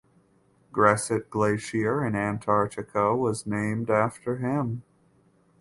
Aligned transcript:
Gressitt 0.73 1.29
Glacier 1.29 2.03
in 2.03 2.15
Antarctica 2.15 3.15
was 3.15 3.45
named 3.45 3.91
after 3.91 4.37
him. 4.37 4.81